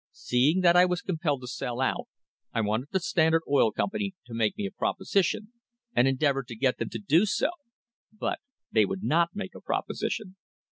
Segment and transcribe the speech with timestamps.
[0.29, 2.07] "Seeing that I was compelled to sell out,
[2.51, 5.51] I wanted the Standard Oil Company to make me a proposition,
[5.95, 7.51] and endeavoured to get them to do so,
[8.11, 8.39] but
[8.71, 10.37] they would not make a proposition.